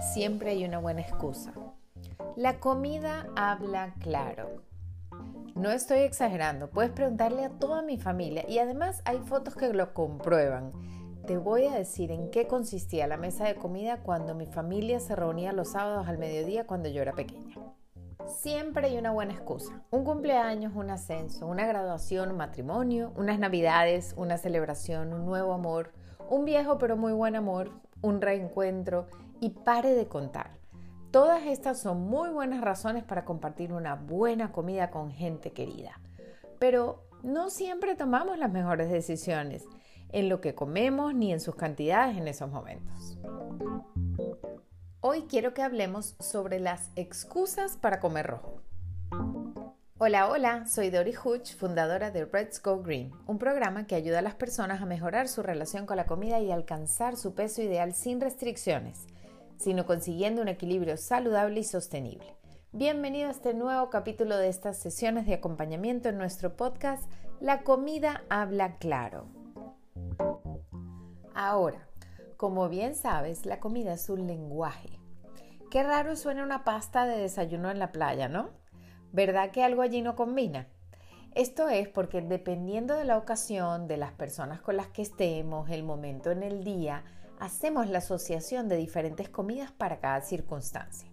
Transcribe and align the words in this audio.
siempre 0.00 0.50
hay 0.50 0.64
una 0.64 0.78
buena 0.78 1.00
excusa. 1.00 1.52
La 2.36 2.60
comida 2.60 3.26
habla 3.36 3.94
claro. 4.00 4.62
No 5.54 5.70
estoy 5.70 6.00
exagerando, 6.00 6.70
puedes 6.70 6.90
preguntarle 6.90 7.44
a 7.44 7.50
toda 7.50 7.82
mi 7.82 7.98
familia 7.98 8.48
y 8.48 8.58
además 8.58 9.02
hay 9.04 9.18
fotos 9.18 9.54
que 9.54 9.72
lo 9.72 9.92
comprueban. 9.92 10.72
Te 11.26 11.36
voy 11.36 11.66
a 11.66 11.74
decir 11.74 12.10
en 12.10 12.30
qué 12.30 12.46
consistía 12.46 13.06
la 13.06 13.16
mesa 13.16 13.44
de 13.44 13.54
comida 13.54 13.98
cuando 13.98 14.34
mi 14.34 14.46
familia 14.46 14.98
se 14.98 15.14
reunía 15.14 15.52
los 15.52 15.72
sábados 15.72 16.08
al 16.08 16.18
mediodía 16.18 16.66
cuando 16.66 16.88
yo 16.88 17.02
era 17.02 17.12
pequeña. 17.12 17.56
Siempre 18.26 18.86
hay 18.86 18.96
una 18.96 19.10
buena 19.10 19.34
excusa. 19.34 19.82
Un 19.90 20.04
cumpleaños, 20.04 20.72
un 20.74 20.90
ascenso, 20.90 21.46
una 21.46 21.66
graduación, 21.66 22.30
un 22.30 22.38
matrimonio, 22.38 23.12
unas 23.16 23.38
navidades, 23.38 24.14
una 24.16 24.38
celebración, 24.38 25.12
un 25.12 25.26
nuevo 25.26 25.52
amor, 25.52 25.92
un 26.28 26.44
viejo 26.44 26.78
pero 26.78 26.96
muy 26.96 27.12
buen 27.12 27.36
amor, 27.36 27.70
un 28.02 28.20
reencuentro 28.20 29.06
y 29.40 29.50
pare 29.50 29.94
de 29.94 30.06
contar. 30.06 30.58
Todas 31.10 31.46
estas 31.46 31.80
son 31.80 32.02
muy 32.02 32.30
buenas 32.30 32.60
razones 32.60 33.04
para 33.04 33.24
compartir 33.24 33.72
una 33.72 33.94
buena 33.94 34.52
comida 34.52 34.90
con 34.90 35.10
gente 35.10 35.52
querida. 35.52 36.00
Pero 36.58 37.04
no 37.22 37.50
siempre 37.50 37.94
tomamos 37.94 38.38
las 38.38 38.50
mejores 38.50 38.90
decisiones 38.90 39.64
en 40.10 40.28
lo 40.28 40.40
que 40.40 40.54
comemos 40.54 41.14
ni 41.14 41.32
en 41.32 41.40
sus 41.40 41.54
cantidades 41.54 42.16
en 42.16 42.28
esos 42.28 42.50
momentos. 42.50 43.18
Hoy 45.00 45.22
quiero 45.28 45.52
que 45.52 45.62
hablemos 45.62 46.16
sobre 46.20 46.60
las 46.60 46.90
excusas 46.96 47.76
para 47.76 48.00
comer 48.00 48.26
rojo. 48.26 48.62
Hola, 50.04 50.28
hola, 50.28 50.66
soy 50.66 50.90
Dori 50.90 51.14
Hutch, 51.14 51.54
fundadora 51.54 52.10
de 52.10 52.24
Reds 52.24 52.60
Go 52.60 52.82
Green, 52.82 53.12
un 53.28 53.38
programa 53.38 53.86
que 53.86 53.94
ayuda 53.94 54.18
a 54.18 54.22
las 54.22 54.34
personas 54.34 54.82
a 54.82 54.84
mejorar 54.84 55.28
su 55.28 55.44
relación 55.44 55.86
con 55.86 55.96
la 55.96 56.06
comida 56.06 56.40
y 56.40 56.50
alcanzar 56.50 57.16
su 57.16 57.36
peso 57.36 57.62
ideal 57.62 57.94
sin 57.94 58.20
restricciones, 58.20 59.06
sino 59.58 59.86
consiguiendo 59.86 60.42
un 60.42 60.48
equilibrio 60.48 60.96
saludable 60.96 61.60
y 61.60 61.62
sostenible. 61.62 62.34
Bienvenido 62.72 63.28
a 63.28 63.30
este 63.30 63.54
nuevo 63.54 63.90
capítulo 63.90 64.36
de 64.38 64.48
estas 64.48 64.76
sesiones 64.76 65.24
de 65.24 65.34
acompañamiento 65.34 66.08
en 66.08 66.18
nuestro 66.18 66.56
podcast 66.56 67.08
La 67.38 67.62
comida 67.62 68.24
habla 68.28 68.78
claro. 68.78 69.28
Ahora, 71.32 71.86
como 72.36 72.68
bien 72.68 72.96
sabes, 72.96 73.46
la 73.46 73.60
comida 73.60 73.92
es 73.92 74.10
un 74.10 74.26
lenguaje. 74.26 74.98
Qué 75.70 75.84
raro 75.84 76.16
suena 76.16 76.42
una 76.42 76.64
pasta 76.64 77.06
de 77.06 77.18
desayuno 77.18 77.70
en 77.70 77.78
la 77.78 77.92
playa, 77.92 78.28
¿no? 78.28 78.61
¿Verdad 79.12 79.50
que 79.50 79.62
algo 79.62 79.82
allí 79.82 80.02
no 80.02 80.16
combina? 80.16 80.66
Esto 81.34 81.68
es 81.68 81.88
porque 81.88 82.20
dependiendo 82.20 82.94
de 82.94 83.04
la 83.04 83.16
ocasión, 83.16 83.88
de 83.88 83.96
las 83.96 84.12
personas 84.12 84.60
con 84.60 84.76
las 84.76 84.88
que 84.88 85.02
estemos, 85.02 85.70
el 85.70 85.82
momento 85.82 86.30
en 86.30 86.42
el 86.42 86.62
día, 86.62 87.04
hacemos 87.38 87.88
la 87.88 87.98
asociación 87.98 88.68
de 88.68 88.76
diferentes 88.76 89.28
comidas 89.28 89.72
para 89.72 89.98
cada 89.98 90.20
circunstancia. 90.20 91.08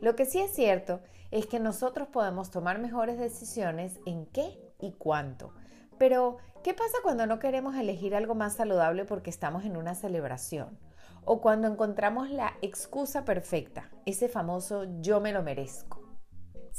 Lo 0.00 0.16
que 0.16 0.24
sí 0.24 0.38
es 0.40 0.54
cierto 0.54 1.00
es 1.30 1.46
que 1.46 1.60
nosotros 1.60 2.08
podemos 2.08 2.50
tomar 2.50 2.78
mejores 2.78 3.18
decisiones 3.18 3.98
en 4.06 4.26
qué 4.26 4.58
y 4.80 4.92
cuánto. 4.92 5.52
Pero, 5.98 6.38
¿qué 6.62 6.72
pasa 6.72 6.96
cuando 7.02 7.26
no 7.26 7.38
queremos 7.38 7.74
elegir 7.76 8.14
algo 8.14 8.34
más 8.34 8.54
saludable 8.54 9.04
porque 9.04 9.30
estamos 9.30 9.64
en 9.64 9.76
una 9.76 9.94
celebración? 9.94 10.78
O 11.24 11.40
cuando 11.40 11.68
encontramos 11.68 12.30
la 12.30 12.54
excusa 12.62 13.24
perfecta, 13.24 13.90
ese 14.06 14.28
famoso 14.28 14.86
yo 15.00 15.20
me 15.20 15.32
lo 15.32 15.42
merezco. 15.42 15.97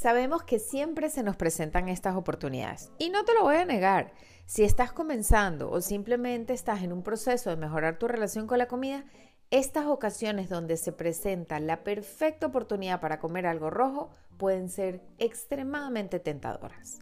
Sabemos 0.00 0.44
que 0.44 0.58
siempre 0.58 1.10
se 1.10 1.22
nos 1.22 1.36
presentan 1.36 1.90
estas 1.90 2.16
oportunidades 2.16 2.90
y 2.96 3.10
no 3.10 3.26
te 3.26 3.34
lo 3.34 3.42
voy 3.42 3.56
a 3.56 3.66
negar. 3.66 4.14
Si 4.46 4.62
estás 4.64 4.94
comenzando 4.94 5.70
o 5.70 5.82
simplemente 5.82 6.54
estás 6.54 6.82
en 6.82 6.94
un 6.94 7.02
proceso 7.02 7.50
de 7.50 7.56
mejorar 7.56 7.98
tu 7.98 8.08
relación 8.08 8.46
con 8.46 8.56
la 8.56 8.66
comida, 8.66 9.04
estas 9.50 9.84
ocasiones 9.84 10.48
donde 10.48 10.78
se 10.78 10.92
presenta 10.92 11.60
la 11.60 11.84
perfecta 11.84 12.46
oportunidad 12.46 12.98
para 12.98 13.20
comer 13.20 13.44
algo 13.44 13.68
rojo 13.68 14.08
pueden 14.38 14.70
ser 14.70 15.02
extremadamente 15.18 16.18
tentadoras. 16.18 16.98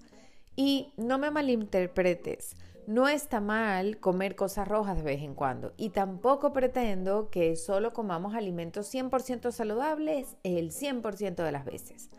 Y 0.57 0.93
no 0.97 1.19
me 1.19 1.31
malinterpretes, 1.31 2.57
no 2.89 3.07
está 3.07 3.41
mal 3.41 4.01
comer 4.01 4.35
cosas 4.35 4.67
rojas 4.67 4.97
de 4.97 5.05
vez 5.05 5.23
en 5.23 5.37
cuando 5.37 5.73
y 5.77 5.91
tampoco 5.91 6.53
pretendo 6.53 7.31
que 7.31 7.55
solo 7.55 7.93
comamos 7.93 8.35
alimentos 8.35 8.93
100% 8.93 9.53
saludables 9.53 10.37
el 10.43 10.73
100% 10.73 11.45
de 11.45 11.53
las 11.53 11.65
veces. 11.65 12.11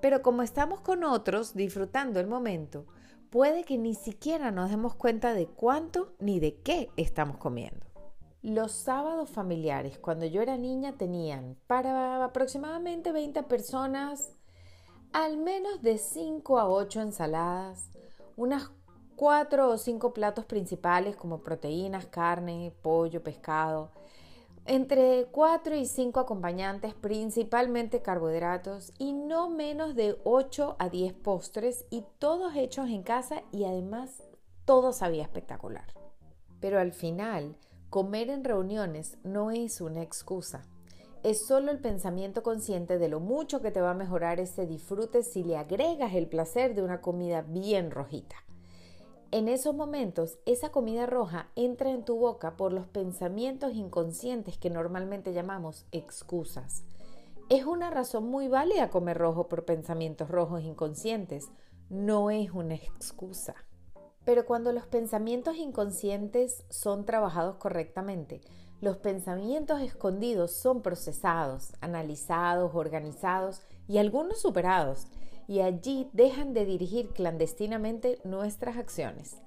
Pero 0.00 0.22
como 0.22 0.42
estamos 0.42 0.80
con 0.80 1.04
otros 1.04 1.54
disfrutando 1.54 2.20
el 2.20 2.26
momento, 2.26 2.86
puede 3.30 3.64
que 3.64 3.78
ni 3.78 3.94
siquiera 3.94 4.50
nos 4.50 4.70
demos 4.70 4.94
cuenta 4.94 5.34
de 5.34 5.46
cuánto 5.46 6.14
ni 6.18 6.40
de 6.40 6.60
qué 6.60 6.90
estamos 6.96 7.38
comiendo. 7.38 7.86
Los 8.42 8.72
sábados 8.72 9.30
familiares, 9.30 9.98
cuando 9.98 10.24
yo 10.24 10.40
era 10.40 10.56
niña, 10.56 10.96
tenían 10.96 11.56
para 11.66 12.24
aproximadamente 12.24 13.10
20 13.10 13.42
personas 13.42 14.36
al 15.12 15.38
menos 15.38 15.82
de 15.82 15.98
5 15.98 16.58
a 16.58 16.68
8 16.68 17.00
ensaladas, 17.00 17.90
unas 18.36 18.70
4 19.16 19.70
o 19.70 19.78
5 19.78 20.12
platos 20.12 20.44
principales 20.44 21.16
como 21.16 21.42
proteínas, 21.42 22.06
carne, 22.06 22.72
pollo, 22.82 23.22
pescado, 23.22 23.90
entre 24.68 25.26
4 25.32 25.76
y 25.76 25.86
5 25.86 26.20
acompañantes, 26.20 26.94
principalmente 26.94 28.02
carbohidratos, 28.02 28.92
y 28.98 29.14
no 29.14 29.48
menos 29.48 29.94
de 29.94 30.20
8 30.24 30.76
a 30.78 30.88
10 30.88 31.14
postres, 31.14 31.86
y 31.90 32.04
todos 32.18 32.54
hechos 32.54 32.88
en 32.88 33.02
casa 33.02 33.42
y 33.50 33.64
además 33.64 34.22
todo 34.66 34.92
sabía 34.92 35.22
espectacular. 35.22 35.94
Pero 36.60 36.78
al 36.78 36.92
final, 36.92 37.56
comer 37.88 38.28
en 38.28 38.44
reuniones 38.44 39.16
no 39.24 39.50
es 39.50 39.80
una 39.80 40.02
excusa. 40.02 40.66
Es 41.22 41.46
solo 41.46 41.72
el 41.72 41.80
pensamiento 41.80 42.42
consciente 42.42 42.98
de 42.98 43.08
lo 43.08 43.20
mucho 43.20 43.62
que 43.62 43.70
te 43.70 43.80
va 43.80 43.92
a 43.92 43.94
mejorar 43.94 44.38
ese 44.38 44.66
disfrute 44.66 45.22
si 45.22 45.42
le 45.42 45.56
agregas 45.56 46.14
el 46.14 46.28
placer 46.28 46.74
de 46.74 46.82
una 46.82 47.00
comida 47.00 47.42
bien 47.42 47.90
rojita. 47.90 48.36
En 49.30 49.46
esos 49.48 49.74
momentos, 49.74 50.38
esa 50.46 50.70
comida 50.70 51.04
roja 51.04 51.50
entra 51.54 51.90
en 51.90 52.02
tu 52.02 52.16
boca 52.16 52.56
por 52.56 52.72
los 52.72 52.86
pensamientos 52.86 53.74
inconscientes 53.74 54.56
que 54.56 54.70
normalmente 54.70 55.34
llamamos 55.34 55.84
excusas. 55.92 56.82
Es 57.50 57.66
una 57.66 57.90
razón 57.90 58.30
muy 58.30 58.48
válida 58.48 58.88
comer 58.88 59.18
rojo 59.18 59.46
por 59.46 59.66
pensamientos 59.66 60.30
rojos 60.30 60.62
inconscientes, 60.62 61.50
no 61.90 62.30
es 62.30 62.52
una 62.52 62.76
excusa. 62.76 63.54
Pero 64.24 64.46
cuando 64.46 64.72
los 64.72 64.86
pensamientos 64.86 65.58
inconscientes 65.58 66.64
son 66.70 67.04
trabajados 67.04 67.56
correctamente, 67.56 68.40
los 68.80 68.96
pensamientos 68.96 69.82
escondidos 69.82 70.52
son 70.52 70.80
procesados, 70.80 71.74
analizados, 71.82 72.70
organizados 72.74 73.60
y 73.88 73.98
algunos 73.98 74.40
superados 74.40 75.06
y 75.48 75.60
allí 75.62 76.08
dejan 76.12 76.52
de 76.52 76.66
dirigir 76.66 77.08
clandestinamente 77.08 78.20
nuestras 78.22 78.76
acciones. 78.76 79.40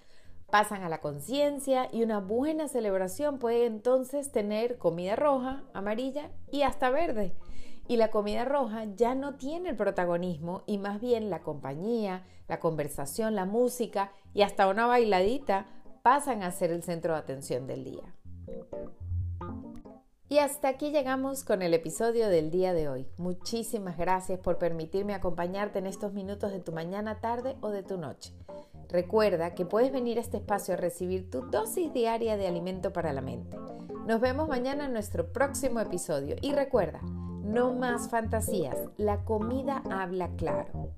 Pasan 0.49 0.83
a 0.83 0.89
la 0.89 0.99
conciencia 0.99 1.87
y 1.93 2.03
una 2.03 2.19
buena 2.19 2.67
celebración 2.67 3.39
puede 3.39 3.67
entonces 3.67 4.31
tener 4.31 4.77
comida 4.77 5.15
roja, 5.15 5.63
amarilla 5.73 6.31
y 6.51 6.63
hasta 6.63 6.89
verde. 6.89 7.33
Y 7.87 7.95
la 7.95 8.09
comida 8.09 8.43
roja 8.43 8.85
ya 8.95 9.15
no 9.15 9.35
tiene 9.35 9.69
el 9.69 9.75
protagonismo 9.77 10.63
y 10.65 10.77
más 10.77 10.99
bien 10.99 11.29
la 11.29 11.41
compañía, 11.41 12.25
la 12.47 12.59
conversación, 12.59 13.35
la 13.35 13.45
música 13.45 14.11
y 14.33 14.41
hasta 14.41 14.67
una 14.67 14.87
bailadita 14.87 15.67
pasan 16.01 16.43
a 16.43 16.51
ser 16.51 16.71
el 16.71 16.83
centro 16.83 17.13
de 17.13 17.19
atención 17.19 17.67
del 17.67 17.83
día. 17.83 18.15
Y 20.31 20.39
hasta 20.39 20.69
aquí 20.69 20.91
llegamos 20.91 21.43
con 21.43 21.61
el 21.61 21.73
episodio 21.73 22.29
del 22.29 22.51
día 22.51 22.73
de 22.73 22.87
hoy. 22.87 23.05
Muchísimas 23.17 23.97
gracias 23.97 24.39
por 24.39 24.57
permitirme 24.57 25.13
acompañarte 25.13 25.79
en 25.79 25.87
estos 25.87 26.13
minutos 26.13 26.53
de 26.53 26.61
tu 26.61 26.71
mañana, 26.71 27.19
tarde 27.19 27.57
o 27.59 27.67
de 27.67 27.83
tu 27.83 27.97
noche. 27.97 28.33
Recuerda 28.87 29.53
que 29.55 29.65
puedes 29.65 29.91
venir 29.91 30.17
a 30.17 30.21
este 30.21 30.37
espacio 30.37 30.75
a 30.75 30.77
recibir 30.77 31.29
tu 31.29 31.41
dosis 31.41 31.91
diaria 31.91 32.37
de 32.37 32.47
alimento 32.47 32.93
para 32.93 33.11
la 33.11 33.19
mente. 33.19 33.57
Nos 34.07 34.21
vemos 34.21 34.47
mañana 34.47 34.85
en 34.85 34.93
nuestro 34.93 35.33
próximo 35.33 35.81
episodio 35.81 36.37
y 36.41 36.53
recuerda, 36.53 37.01
no 37.01 37.73
más 37.73 38.09
fantasías, 38.09 38.77
la 38.95 39.25
comida 39.25 39.83
habla 39.91 40.29
claro. 40.37 40.93